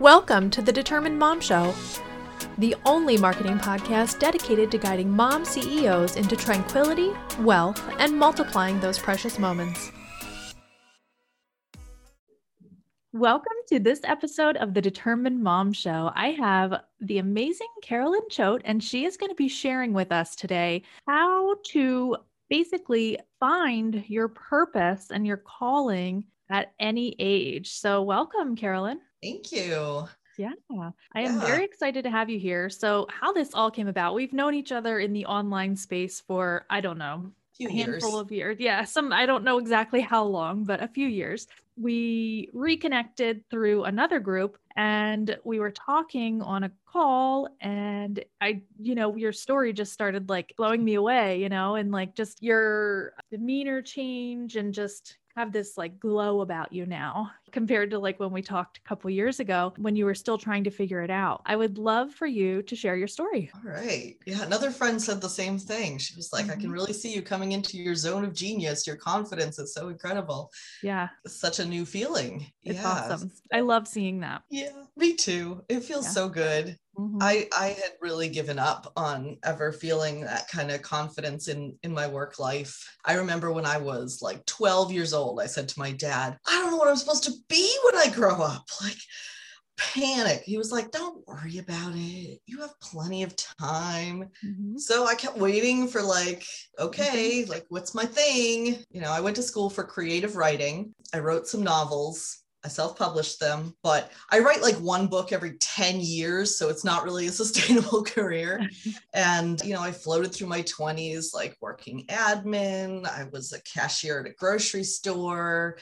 [0.00, 1.74] Welcome to the Determined Mom Show,
[2.56, 8.98] the only marketing podcast dedicated to guiding mom CEOs into tranquility, wealth, and multiplying those
[8.98, 9.92] precious moments.
[13.12, 16.10] Welcome to this episode of the Determined Mom Show.
[16.14, 20.34] I have the amazing Carolyn Choate, and she is going to be sharing with us
[20.34, 22.16] today how to
[22.48, 27.68] basically find your purpose and your calling at any age.
[27.68, 28.98] So, welcome, Carolyn.
[29.22, 30.08] Thank you.
[30.38, 30.52] Yeah,
[31.14, 31.46] I am yeah.
[31.46, 32.70] very excited to have you here.
[32.70, 36.64] So, how this all came about, we've known each other in the online space for,
[36.70, 38.20] I don't know, a handful years.
[38.20, 38.56] of years.
[38.58, 41.46] Yeah, some, I don't know exactly how long, but a few years.
[41.76, 47.48] We reconnected through another group and we were talking on a call.
[47.60, 51.90] And I, you know, your story just started like blowing me away, you know, and
[51.90, 57.90] like just your demeanor change and just have this like glow about you now compared
[57.90, 60.70] to like when we talked a couple years ago when you were still trying to
[60.70, 61.42] figure it out.
[61.46, 63.50] I would love for you to share your story.
[63.54, 64.16] All right.
[64.26, 65.98] Yeah, another friend said the same thing.
[65.98, 66.50] She was like, mm-hmm.
[66.50, 66.72] I can mm-hmm.
[66.72, 68.86] really see you coming into your zone of genius.
[68.86, 70.50] Your confidence is so incredible.
[70.82, 71.08] Yeah.
[71.24, 72.46] It's such a new feeling.
[72.64, 72.88] It's yeah.
[72.88, 73.30] awesome.
[73.52, 74.42] I love seeing that.
[74.50, 75.62] Yeah, me too.
[75.68, 76.10] It feels yeah.
[76.10, 76.78] so good.
[76.98, 77.18] Mm-hmm.
[77.22, 81.92] I I had really given up on ever feeling that kind of confidence in in
[81.92, 82.78] my work life.
[83.04, 86.52] I remember when I was like 12 years old, I said to my dad, "I
[86.52, 88.98] don't know what I'm supposed to be when I grow up." Like
[89.78, 90.42] panic.
[90.44, 92.40] He was like, "Don't worry about it.
[92.46, 94.76] You have plenty of time." Mm-hmm.
[94.76, 96.44] So I kept waiting for like,
[96.78, 97.50] okay, mm-hmm.
[97.50, 98.84] like what's my thing?
[98.90, 100.94] You know, I went to school for creative writing.
[101.14, 105.54] I wrote some novels I self published them, but I write like one book every
[105.58, 106.56] 10 years.
[106.56, 108.68] So it's not really a sustainable career.
[109.14, 113.06] and, you know, I floated through my 20s, like working admin.
[113.06, 115.78] I was a cashier at a grocery store.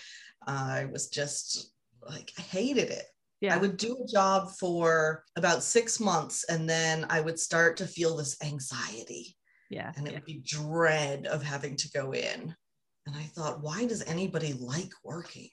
[0.46, 1.72] I was just
[2.08, 3.04] like, I hated it.
[3.40, 3.54] Yeah.
[3.54, 7.86] I would do a job for about six months and then I would start to
[7.86, 9.36] feel this anxiety.
[9.70, 9.92] Yeah.
[9.96, 10.18] And it yeah.
[10.18, 12.54] would be dread of having to go in.
[13.06, 15.48] And I thought, why does anybody like working?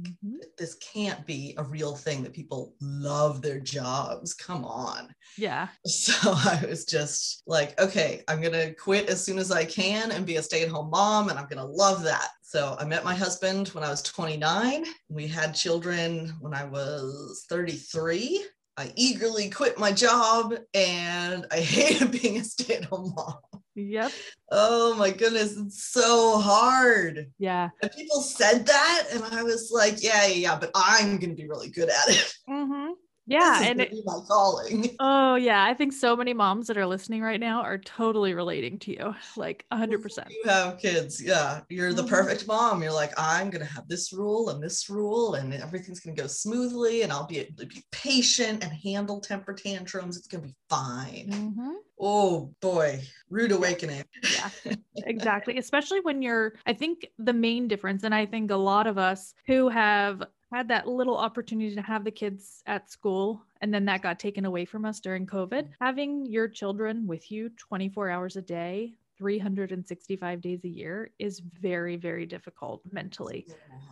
[0.00, 0.36] Mm-hmm.
[0.58, 4.34] this can't be a real thing that people love their jobs.
[4.34, 5.14] Come on.
[5.36, 5.68] Yeah.
[5.86, 10.12] So I was just like, okay, I'm going to quit as soon as I can
[10.12, 11.30] and be a stay at home mom.
[11.30, 12.28] And I'm going to love that.
[12.42, 14.84] So I met my husband when I was 29.
[15.08, 18.44] We had children when I was 33.
[18.76, 23.55] I eagerly quit my job and I hated being a stay at home mom.
[23.76, 24.10] Yep.
[24.50, 27.30] Oh my goodness, it's so hard.
[27.38, 27.68] Yeah.
[27.82, 31.36] And people said that, and I was like, yeah, yeah, yeah, but I'm going to
[31.36, 32.34] be really good at it.
[32.48, 32.92] Mm-hmm.
[33.26, 34.90] Yeah, and it, my calling.
[35.00, 38.78] Oh yeah, I think so many moms that are listening right now are totally relating
[38.80, 40.28] to you, like hundred percent.
[40.30, 41.60] You have kids, yeah.
[41.68, 42.10] You're the mm-hmm.
[42.10, 42.82] perfect mom.
[42.82, 47.02] You're like, I'm gonna have this rule and this rule, and everything's gonna go smoothly,
[47.02, 50.16] and I'll be able to be patient and handle temper tantrums.
[50.16, 51.28] It's gonna be fine.
[51.30, 51.72] Mm-hmm.
[51.98, 54.04] Oh boy, rude awakening.
[54.34, 55.58] yeah, exactly.
[55.58, 59.34] Especially when you're, I think the main difference, and I think a lot of us
[59.46, 60.22] who have
[60.52, 64.44] had that little opportunity to have the kids at school and then that got taken
[64.44, 65.68] away from us during covid.
[65.80, 71.96] Having your children with you 24 hours a day 365 days a year is very
[71.96, 73.46] very difficult mentally.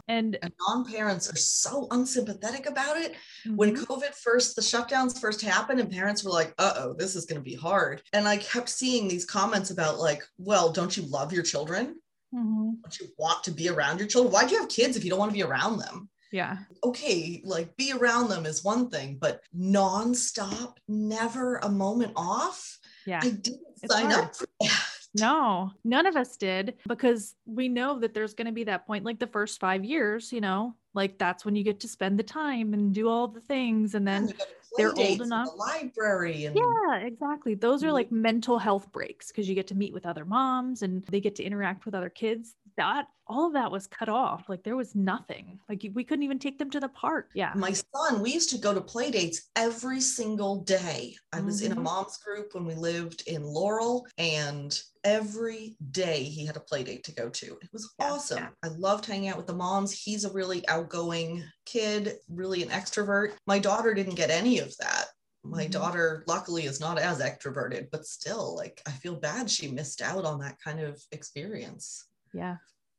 [0.06, 3.12] And, and non-parents are so unsympathetic about it.
[3.12, 3.56] Mm-hmm.
[3.56, 7.40] when covid first the shutdowns first happened and parents were like uh-oh this is going
[7.40, 8.02] to be hard.
[8.12, 11.96] And i kept seeing these comments about like well don't you love your children?
[12.34, 12.70] Mm-hmm.
[12.82, 14.32] don't you want to be around your children?
[14.32, 16.56] Why do you have kids if you don't want to be around them yeah.
[16.82, 22.80] Okay, like be around them is one thing, but nonstop, never a moment off.
[23.06, 23.20] Yeah.
[23.22, 24.24] I didn't it's sign hard.
[24.24, 24.82] up for that.
[25.16, 29.04] No, none of us did because we know that there's going to be that point,
[29.04, 32.24] like the first five years, you know, like that's when you get to spend the
[32.24, 33.94] time and do all the things.
[33.94, 34.34] And then
[34.76, 35.50] they're old enough.
[35.52, 36.46] The library.
[36.46, 37.54] And- yeah, exactly.
[37.54, 37.94] Those are mm-hmm.
[37.94, 41.36] like mental health breaks because you get to meet with other moms and they get
[41.36, 42.56] to interact with other kids.
[42.76, 44.48] That all of that was cut off.
[44.48, 45.58] Like there was nothing.
[45.68, 47.30] Like we couldn't even take them to the park.
[47.34, 47.52] Yeah.
[47.54, 51.16] My son, we used to go to play dates every single day.
[51.32, 51.66] I was mm-hmm.
[51.66, 51.84] in a mm-hmm.
[51.84, 57.04] mom's group when we lived in Laurel and every day he had a play date
[57.04, 57.46] to go to.
[57.46, 58.38] It was yeah, awesome.
[58.38, 58.48] Yeah.
[58.62, 59.92] I loved hanging out with the moms.
[59.92, 63.32] He's a really outgoing kid, really an extrovert.
[63.46, 65.06] My daughter didn't get any of that.
[65.46, 65.72] My mm-hmm.
[65.72, 70.24] daughter, luckily, is not as extroverted, but still, like, I feel bad she missed out
[70.24, 72.06] on that kind of experience.
[72.34, 72.56] Yeah.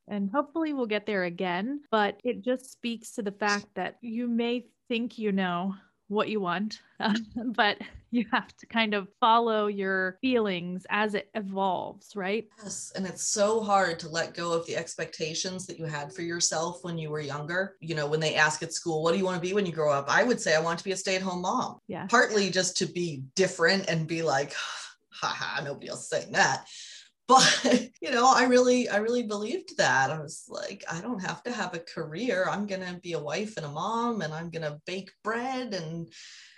[0.07, 1.81] And hopefully we'll get there again.
[1.91, 5.75] But it just speaks to the fact that you may think you know
[6.07, 6.81] what you want,
[7.55, 7.79] but
[8.11, 12.47] you have to kind of follow your feelings as it evolves, right?
[12.61, 12.93] Yes.
[12.95, 16.83] And it's so hard to let go of the expectations that you had for yourself
[16.83, 17.75] when you were younger.
[17.81, 19.71] You know, when they ask at school, what do you want to be when you
[19.71, 20.05] grow up?
[20.07, 21.79] I would say I want to be a stay at home mom.
[21.87, 22.05] Yeah.
[22.05, 24.53] Partly just to be different and be like,
[25.09, 26.67] haha, nobody else saying that
[27.27, 30.11] but you know i really i really believed that.
[30.11, 32.45] I was like i don't have to have a career.
[32.49, 35.73] I'm going to be a wife and a mom and i'm going to bake bread
[35.73, 36.07] and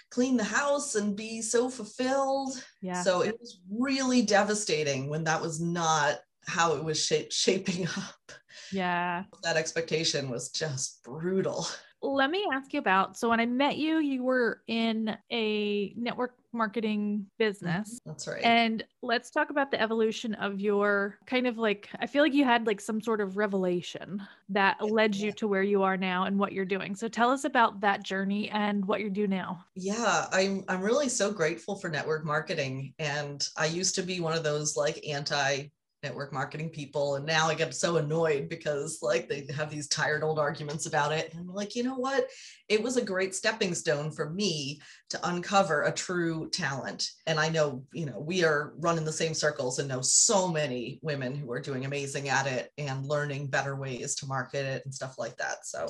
[0.09, 2.63] clean the house and be so fulfilled.
[2.81, 3.01] Yeah.
[3.03, 8.31] So it was really devastating when that was not how it was sh- shaping up.
[8.71, 9.23] Yeah.
[9.43, 11.67] That expectation was just brutal
[12.01, 16.35] let me ask you about so when I met you, you were in a network
[16.53, 17.95] marketing business.
[17.99, 18.09] Mm-hmm.
[18.09, 18.43] That's right.
[18.43, 22.45] And let's talk about the evolution of your kind of like I feel like you
[22.45, 26.37] had like some sort of revelation that led you to where you are now and
[26.37, 26.95] what you're doing.
[26.95, 29.63] So tell us about that journey and what you do now.
[29.75, 34.33] Yeah, I'm I'm really so grateful for network marketing and I used to be one
[34.33, 35.67] of those like anti
[36.03, 40.23] network marketing people and now i get so annoyed because like they have these tired
[40.23, 42.27] old arguments about it and i'm like you know what?
[42.67, 47.49] It was a great stepping stone for me to uncover a true talent and i
[47.49, 51.51] know you know we are running the same circles and know so many women who
[51.51, 55.35] are doing amazing at it and learning better ways to market it and stuff like
[55.37, 55.87] that so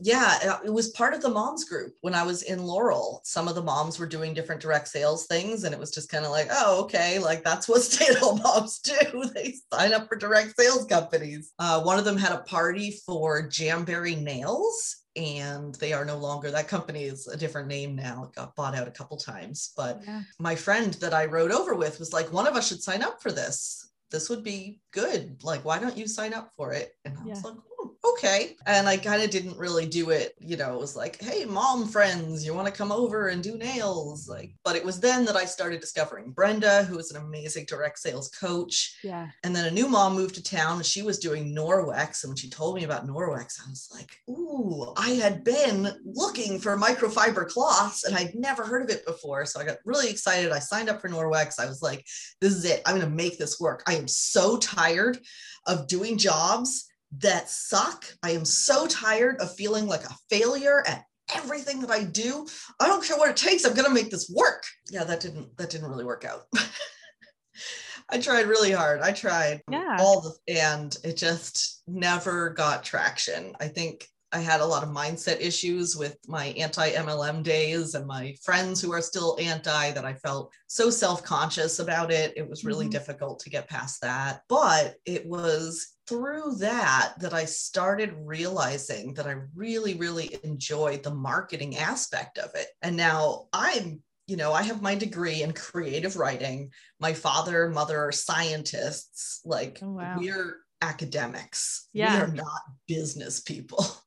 [0.00, 3.20] yeah, it was part of the moms group when I was in Laurel.
[3.24, 6.24] Some of the moms were doing different direct sales things, and it was just kind
[6.24, 8.92] of like, oh, okay, like that's what stay at home moms do.
[9.32, 11.52] They sign up for direct sales companies.
[11.58, 16.50] Uh, one of them had a party for Jamberry Nails, and they are no longer
[16.50, 20.00] that company is a different name now it got bought out a couple times but
[20.04, 20.22] yeah.
[20.38, 23.20] my friend that i rode over with was like one of us should sign up
[23.20, 27.16] for this this would be good like why don't you sign up for it and
[27.18, 27.34] i yeah.
[27.34, 27.54] was like
[28.04, 28.56] okay.
[28.66, 31.86] And I kind of didn't really do it, you know, it was like, hey, mom
[31.86, 34.28] friends, you want to come over and do nails?
[34.28, 37.98] Like, but it was then that I started discovering Brenda, who was an amazing direct
[37.98, 38.96] sales coach.
[39.04, 39.28] Yeah.
[39.44, 42.24] And then a new mom moved to town and she was doing Norwex.
[42.24, 46.58] And when she told me about Norwex, I was like, ooh, I had been looking
[46.58, 49.46] for microfiber cloths and I'd never heard of it before.
[49.46, 50.50] So I got really excited.
[50.50, 51.60] I signed up for Norwex.
[51.60, 52.04] I was like,
[52.40, 52.82] this is it.
[52.84, 53.84] I'm going to make this work.
[53.86, 55.18] I am so tired
[55.66, 56.88] of doing jobs
[57.18, 58.04] that suck.
[58.22, 61.04] I am so tired of feeling like a failure at
[61.34, 62.46] everything that I do.
[62.80, 63.64] I don't care what it takes.
[63.64, 64.64] I'm going to make this work.
[64.90, 66.42] Yeah, that didn't that didn't really work out.
[68.08, 69.00] I tried really hard.
[69.00, 69.96] I tried yeah.
[69.98, 73.54] all the and it just never got traction.
[73.60, 78.06] I think I had a lot of mindset issues with my anti MLM days and
[78.06, 82.32] my friends who are still anti that I felt so self conscious about it.
[82.36, 82.92] It was really mm-hmm.
[82.92, 84.42] difficult to get past that.
[84.48, 91.14] But it was through that that I started realizing that I really, really enjoyed the
[91.14, 92.68] marketing aspect of it.
[92.82, 96.70] And now I'm you know, I have my degree in creative writing.
[97.00, 99.40] My father and mother are scientists.
[99.44, 100.16] Like, oh, wow.
[100.16, 101.88] we're academics.
[101.92, 102.16] Yeah.
[102.16, 103.84] We are not business people.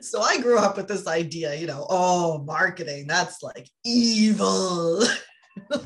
[0.00, 5.02] so I grew up with this idea, you know, oh, marketing, that's like evil.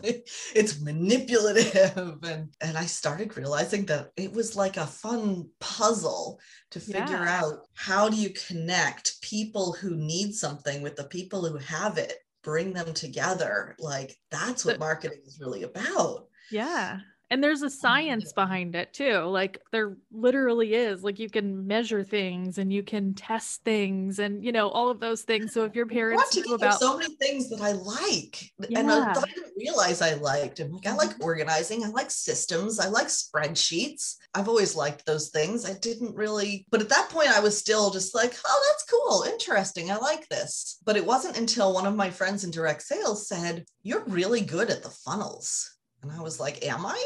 [0.54, 6.80] it's manipulative and and I started realizing that it was like a fun puzzle to
[6.80, 7.40] figure yeah.
[7.42, 12.14] out how do you connect people who need something with the people who have it
[12.42, 18.32] bring them together like that's what marketing is really about yeah and there's a science
[18.32, 19.18] behind it too.
[19.20, 21.02] Like there literally is.
[21.02, 25.00] Like you can measure things and you can test things and you know all of
[25.00, 25.52] those things.
[25.52, 28.80] So if your parents knew about so many things that I like yeah.
[28.80, 30.60] and I, I, didn't realize I liked.
[30.60, 31.24] And like I like mm-hmm.
[31.24, 34.16] organizing, I like systems, I like spreadsheets.
[34.34, 35.68] I've always liked those things.
[35.68, 39.24] I didn't really, but at that point I was still just like, oh, that's cool,
[39.30, 39.90] interesting.
[39.90, 40.78] I like this.
[40.84, 44.70] But it wasn't until one of my friends in direct sales said, You're really good
[44.70, 45.76] at the funnels.
[46.02, 47.04] And I was like, Am I?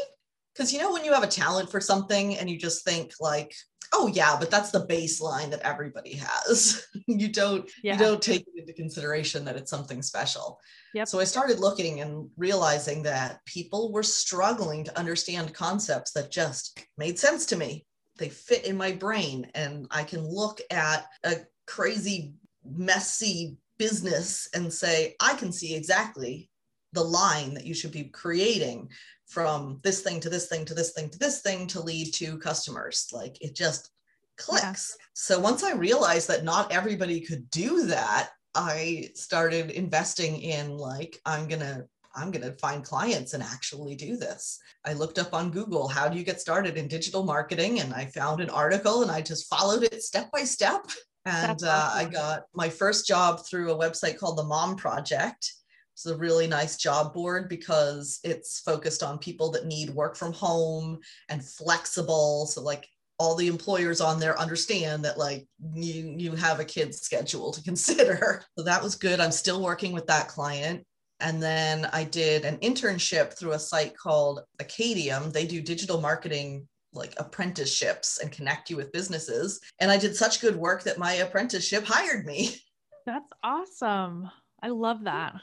[0.53, 3.53] Because you know when you have a talent for something and you just think like
[3.93, 7.93] oh yeah but that's the baseline that everybody has you don't yeah.
[7.93, 10.59] you don't take it into consideration that it's something special
[10.93, 11.07] yep.
[11.07, 16.83] so i started looking and realizing that people were struggling to understand concepts that just
[16.97, 17.85] made sense to me
[18.17, 21.35] they fit in my brain and i can look at a
[21.67, 22.33] crazy
[22.65, 26.49] messy business and say i can see exactly
[26.93, 28.89] the line that you should be creating
[29.27, 32.37] from this thing to this thing to this thing to this thing to lead to
[32.37, 33.09] customers.
[33.11, 33.89] Like it just
[34.37, 34.95] clicks.
[34.97, 35.05] Yeah.
[35.13, 41.19] So once I realized that not everybody could do that, I started investing in like,
[41.25, 41.85] I'm going to
[42.15, 44.59] I'm going to find clients and actually do this.
[44.85, 47.79] I looked up on Google, how do you get started in digital marketing?
[47.79, 50.85] And I found an article and I just followed it step by step.
[51.25, 55.53] And uh, I got my first job through a website called the Mom Project.
[55.93, 60.33] It's a really nice job board because it's focused on people that need work from
[60.33, 62.47] home and flexible.
[62.47, 62.87] So, like,
[63.19, 67.63] all the employers on there understand that like you you have a kid's schedule to
[67.69, 68.43] consider.
[68.57, 69.19] So that was good.
[69.19, 70.85] I'm still working with that client.
[71.19, 75.31] And then i did an internship through a site called acadium.
[75.31, 79.61] They do digital marketing like apprenticeships and connect you with businesses.
[79.79, 82.57] And i did such good work that my apprenticeship hired me.
[83.05, 84.29] That's awesome.
[84.61, 85.33] I love that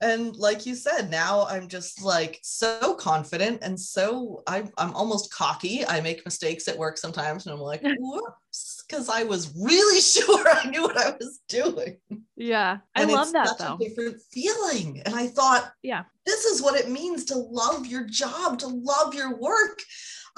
[0.00, 5.32] and like you said now i'm just like so confident and so I'm, I'm almost
[5.32, 10.00] cocky i make mistakes at work sometimes and i'm like whoops because i was really
[10.00, 11.98] sure i knew what i was doing
[12.36, 13.74] yeah i and love that though.
[13.74, 18.06] a different feeling and i thought yeah this is what it means to love your
[18.06, 19.80] job to love your work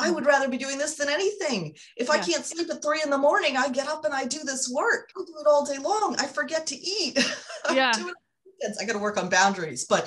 [0.00, 0.14] I mm-hmm.
[0.14, 1.74] would rather be doing this than anything.
[1.96, 2.14] If yeah.
[2.14, 4.70] I can't sleep at three in the morning, I get up and I do this
[4.72, 5.10] work.
[5.16, 6.14] I do it all day long.
[6.20, 7.18] I forget to eat.
[7.74, 7.92] Yeah
[8.60, 8.78] kids.
[8.78, 10.04] I got to work on boundaries, but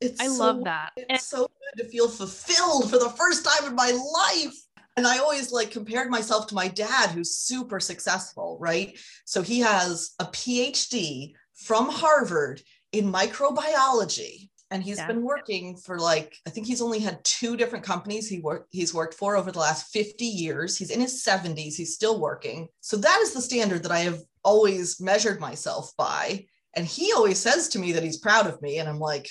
[0.00, 0.90] it's I so, love that.
[0.96, 4.54] It's and- so good to feel fulfilled for the first time in my life.
[4.96, 8.98] And I always like compared myself to my dad, who's super successful, right?
[9.26, 14.48] So he has a PhD from Harvard in microbiology.
[14.70, 15.06] And he's yeah.
[15.06, 18.92] been working for like, I think he's only had two different companies he worked he's
[18.92, 20.76] worked for over the last 50 years.
[20.76, 22.68] He's in his 70s, he's still working.
[22.80, 26.46] So that is the standard that I have always measured myself by.
[26.76, 28.78] And he always says to me that he's proud of me.
[28.78, 29.28] And I'm like,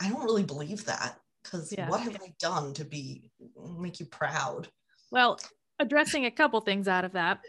[0.00, 1.88] I don't really believe that because yeah.
[1.88, 3.30] what have I done to be
[3.78, 4.68] make you proud?
[5.10, 5.38] Well,
[5.78, 7.40] addressing a couple things out of that.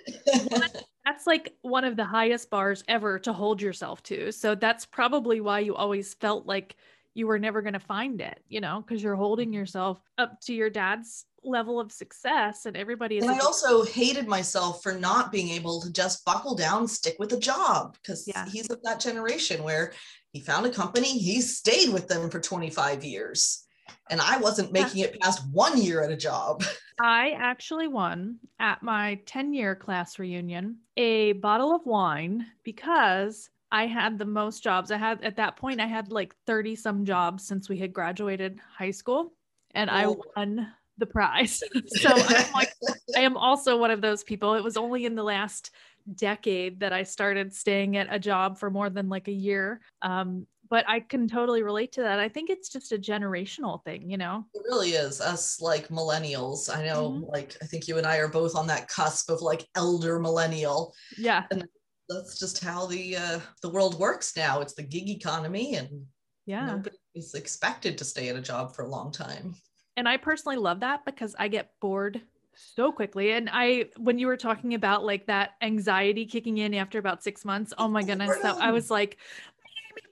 [0.50, 0.70] One,
[1.06, 4.32] that's like one of the highest bars ever to hold yourself to.
[4.32, 6.76] So that's probably why you always felt like
[7.16, 9.56] you were never going to find it, you know, because you're holding mm-hmm.
[9.56, 14.28] yourself up to your dad's level of success and everybody is and i also hated
[14.28, 18.48] myself for not being able to just buckle down stick with a job because yeah.
[18.50, 19.94] he's of that generation where
[20.32, 23.64] he found a company he stayed with them for 25 years
[24.10, 26.64] and i wasn't making it past one year at a job.
[27.00, 33.88] I actually won at my 10 year class reunion a bottle of wine because I
[33.88, 34.90] had the most jobs.
[34.90, 38.62] I had at that point I had like 30 some jobs since we had graduated
[38.78, 39.34] high school
[39.72, 41.62] and I won the prize.
[41.88, 42.72] so I'm like,
[43.18, 44.54] I am also one of those people.
[44.54, 45.72] It was only in the last
[46.16, 49.82] decade that I started staying at a job for more than like a year.
[50.02, 52.18] Um, but I can totally relate to that.
[52.18, 54.46] I think it's just a generational thing, you know?
[54.54, 55.20] It really is.
[55.20, 56.74] Us like millennials.
[56.74, 57.30] I know, mm-hmm.
[57.30, 60.96] like, I think you and I are both on that cusp of like elder millennial.
[61.18, 61.44] Yeah.
[61.52, 61.68] And
[62.10, 64.62] that's just how the uh, the world works now.
[64.62, 66.06] It's the gig economy, and
[66.46, 69.56] yeah, nobody is expected to stay at a job for a long time
[69.98, 72.22] and I personally love that because I get bored
[72.54, 73.32] so quickly.
[73.32, 77.46] And I, when you were talking about like that anxiety kicking in after about six
[77.46, 79.18] months, oh my goodness, that I was like,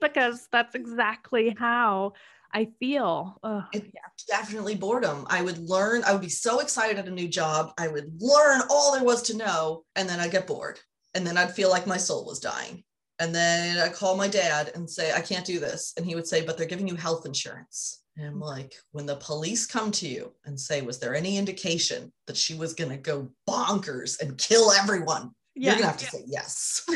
[0.00, 2.14] because that's exactly how
[2.52, 3.38] I feel.
[3.42, 4.36] Ugh, it's yeah.
[4.38, 5.26] definitely boredom.
[5.28, 7.72] I would learn, I would be so excited at a new job.
[7.78, 10.80] I would learn all there was to know, and then I'd get bored.
[11.14, 12.82] And then I'd feel like my soul was dying.
[13.20, 15.94] And then I'd call my dad and say, I can't do this.
[15.96, 18.04] And he would say, But they're giving you health insurance.
[18.16, 22.12] And I'm like, when the police come to you and say, was there any indication
[22.26, 25.32] that she was going to go bonkers and kill everyone?
[25.54, 25.72] Yeah.
[25.72, 26.86] You're going to have to say yes.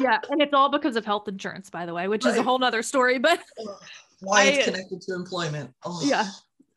[0.00, 0.18] yeah.
[0.30, 2.32] And it's all because of health insurance, by the way, which right.
[2.32, 3.18] is a whole nother story.
[3.18, 3.40] But
[4.20, 5.72] why I, it's connected to employment.
[5.84, 6.00] Oh.
[6.04, 6.28] Yeah.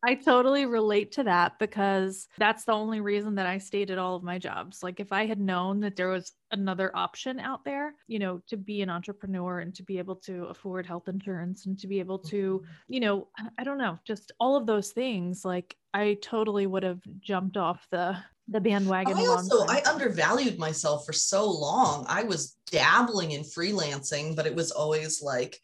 [0.04, 4.16] I totally relate to that because that's the only reason that I stayed at all
[4.16, 4.82] of my jobs.
[4.82, 8.58] Like if I had known that there was another option out there, you know, to
[8.58, 12.18] be an entrepreneur and to be able to afford health insurance and to be able
[12.20, 12.94] to, mm-hmm.
[12.94, 13.28] you know,
[13.60, 17.86] I don't know, just all of those things, like I totally would have jumped off
[17.92, 18.18] the
[18.48, 19.18] the bandwagon.
[19.18, 22.06] I also I undervalued myself for so long.
[22.10, 25.60] I was dabbling in freelancing, but it was always like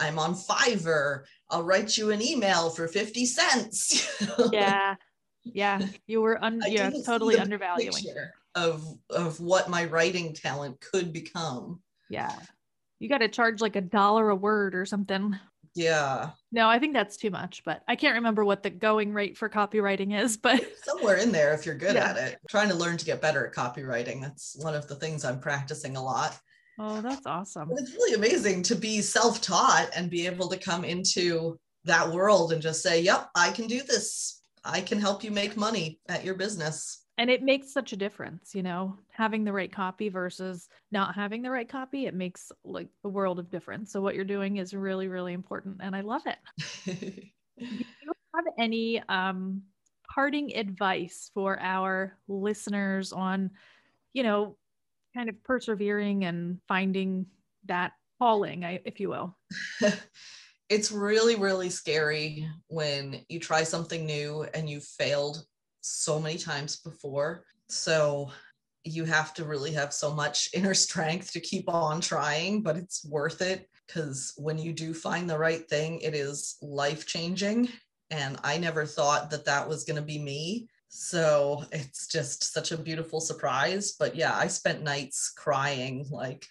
[0.00, 1.24] I'm on Fiverr.
[1.50, 4.08] I'll write you an email for 50 cents.
[4.52, 4.96] yeah.
[5.44, 5.80] Yeah.
[6.06, 7.92] You were un- yeah, totally undervaluing
[8.54, 11.80] of of what my writing talent could become.
[12.08, 12.34] Yeah.
[12.98, 15.38] You got to charge like a dollar a word or something.
[15.74, 16.30] Yeah.
[16.50, 19.48] No, I think that's too much, but I can't remember what the going rate for
[19.48, 22.10] copywriting is, but somewhere in there if you're good yeah.
[22.10, 22.32] at it.
[22.34, 24.20] I'm trying to learn to get better at copywriting.
[24.20, 26.38] That's one of the things I'm practicing a lot.
[26.82, 27.70] Oh, that's awesome.
[27.76, 32.52] It's really amazing to be self taught and be able to come into that world
[32.52, 34.40] and just say, yep, I can do this.
[34.64, 37.04] I can help you make money at your business.
[37.18, 41.42] And it makes such a difference, you know, having the right copy versus not having
[41.42, 42.06] the right copy.
[42.06, 43.92] It makes like the world of difference.
[43.92, 45.80] So, what you're doing is really, really important.
[45.82, 46.38] And I love it.
[46.86, 47.84] do you
[48.34, 49.64] have any um,
[50.14, 53.50] parting advice for our listeners on,
[54.14, 54.56] you know,
[55.14, 57.26] kind of persevering and finding
[57.66, 59.36] that calling, if you will?
[60.68, 65.44] it's really, really scary when you try something new and you've failed
[65.80, 67.44] so many times before.
[67.68, 68.30] So
[68.84, 73.04] you have to really have so much inner strength to keep on trying, but it's
[73.04, 77.68] worth it because when you do find the right thing, it is life changing.
[78.10, 80.68] And I never thought that that was going to be me.
[80.90, 83.92] So it's just such a beautiful surprise.
[83.98, 86.04] But yeah, I spent nights crying.
[86.10, 86.44] Like,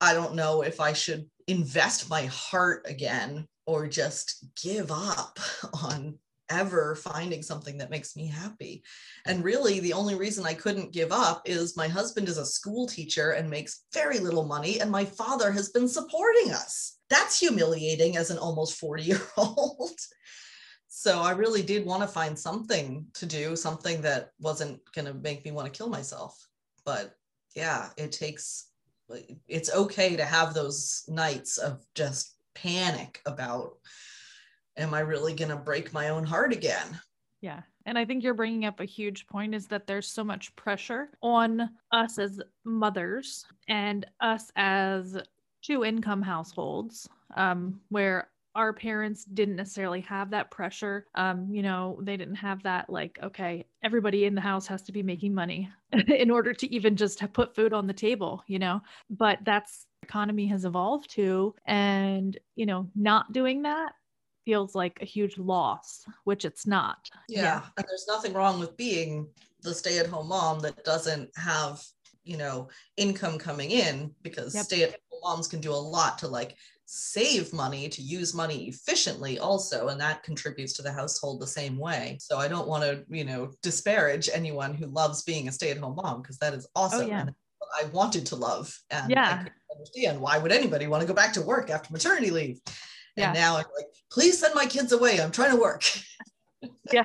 [0.00, 5.40] I don't know if I should invest my heart again or just give up
[5.82, 6.18] on
[6.50, 8.82] ever finding something that makes me happy.
[9.26, 12.86] And really, the only reason I couldn't give up is my husband is a school
[12.86, 16.98] teacher and makes very little money, and my father has been supporting us.
[17.08, 19.90] That's humiliating as an almost 40 year old.
[20.88, 25.14] so I really did want to find something to do, something that wasn't going to
[25.14, 26.48] make me want to kill myself.
[26.84, 27.14] But
[27.54, 28.70] yeah, it takes,
[29.46, 33.74] it's okay to have those nights of just panic about
[34.78, 37.00] am I really going to break my own heart again?
[37.40, 37.62] Yeah.
[37.84, 41.10] And I think you're bringing up a huge point is that there's so much pressure
[41.22, 45.18] on us as mothers and us as
[45.62, 48.28] two income households um, where
[48.58, 51.06] our parents didn't necessarily have that pressure.
[51.14, 54.92] Um, you know, they didn't have that, like, okay, everybody in the house has to
[54.92, 55.70] be making money
[56.08, 60.46] in order to even just put food on the table, you know, but that's economy
[60.46, 63.92] has evolved to and you know not doing that
[64.44, 67.10] feels like a huge loss, which it's not.
[67.28, 67.42] Yeah.
[67.42, 67.62] yeah.
[67.76, 69.28] And there's nothing wrong with being
[69.60, 71.82] the stay at home mom that doesn't have,
[72.24, 74.64] you know, income coming in because yep.
[74.64, 76.56] stay at home moms can do a lot to like
[76.90, 79.88] save money, to use money efficiently also.
[79.88, 82.16] And that contributes to the household the same way.
[82.18, 85.76] So I don't want to, you know, disparage anyone who loves being a stay at
[85.76, 87.02] home mom because that is oh, awesome.
[87.02, 87.26] Oh, yeah.
[87.78, 88.74] I wanted to love.
[88.88, 89.44] And yeah.
[89.44, 92.58] I understand why would anybody want to go back to work after maternity leave?
[93.18, 93.32] And yeah.
[93.32, 95.20] now I'm like, please send my kids away.
[95.20, 95.84] I'm trying to work.
[96.92, 97.04] yeah.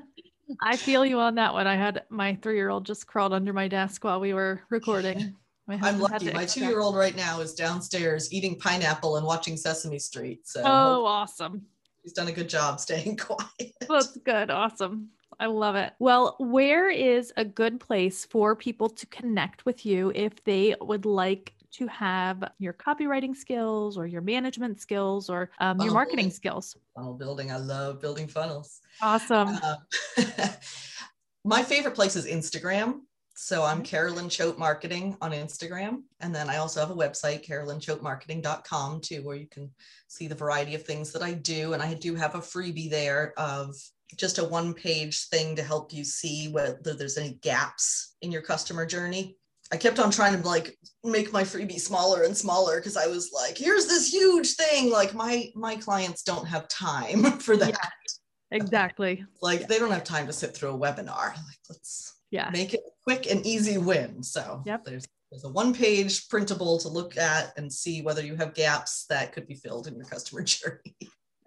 [0.62, 1.66] I feel you on that one.
[1.66, 5.34] I had my three year old just crawled under my desk while we were recording.
[5.68, 6.32] I'm lucky.
[6.32, 10.46] My two year old right now is downstairs eating pineapple and watching Sesame Street.
[10.46, 11.62] So oh, awesome.
[12.02, 13.74] He's done a good job staying quiet.
[13.88, 14.50] That's good.
[14.50, 15.10] Awesome.
[15.40, 15.92] I love it.
[15.98, 21.06] Well, where is a good place for people to connect with you if they would
[21.06, 26.30] like to have your copywriting skills or your management skills or um, your marketing building.
[26.30, 26.76] skills?
[26.96, 27.52] Funnel building.
[27.52, 28.80] I love building funnels.
[29.00, 29.58] Awesome.
[29.62, 29.76] Uh,
[31.44, 33.00] my favorite place is Instagram.
[33.40, 33.84] So I'm mm-hmm.
[33.84, 36.02] Carolyn Choate Marketing on Instagram.
[36.18, 39.70] And then I also have a website, carolynchoatemarketing.com too, where you can
[40.08, 41.72] see the variety of things that I do.
[41.72, 43.76] And I do have a freebie there of
[44.16, 48.42] just a one page thing to help you see whether there's any gaps in your
[48.42, 49.36] customer journey.
[49.70, 53.30] I kept on trying to like make my freebie smaller and smaller because I was
[53.32, 54.90] like, here's this huge thing.
[54.90, 57.68] Like my my clients don't have time for that.
[57.68, 59.24] Yeah, exactly.
[59.40, 61.28] like they don't have time to sit through a webinar.
[61.28, 64.22] Like let's yeah make it quick and easy win.
[64.22, 64.84] So yep.
[64.84, 69.06] there's there's a one page printable to look at and see whether you have gaps
[69.06, 70.96] that could be filled in your customer journey.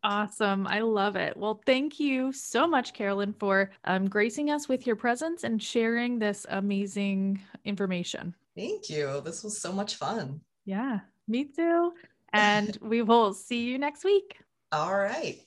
[0.03, 0.65] Awesome.
[0.65, 1.37] I love it.
[1.37, 6.17] Well, thank you so much, Carolyn, for um, gracing us with your presence and sharing
[6.17, 8.33] this amazing information.
[8.55, 9.21] Thank you.
[9.23, 10.41] This was so much fun.
[10.65, 11.93] Yeah, me too.
[12.33, 14.39] And we will see you next week.
[14.71, 15.39] All right.